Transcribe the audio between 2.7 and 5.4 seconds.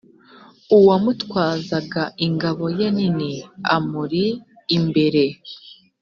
ye nini amuri imbere